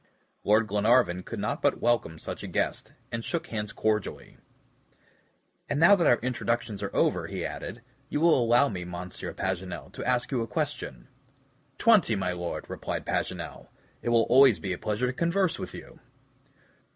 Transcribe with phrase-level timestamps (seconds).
[0.43, 4.35] Lord Glenarvan could not but welcome such a guest, and shook hands cordially.
[5.69, 9.91] "And now that our introductions are over," he added, "you will allow me, Monsieur Paganel,
[9.93, 11.07] to ask you a question?"
[11.77, 13.67] "Twenty, my Lord," replied Paganel;
[14.01, 15.99] "it will always be a pleasure to converse with you."